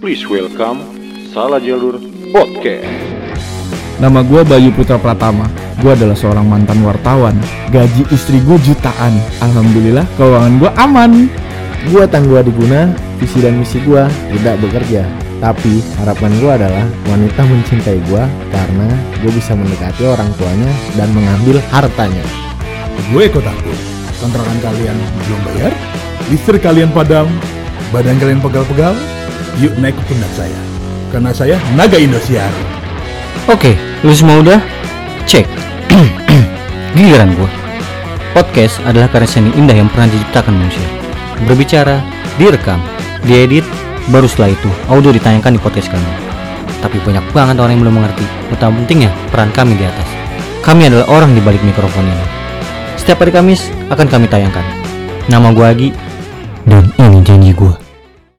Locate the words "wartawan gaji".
6.80-8.08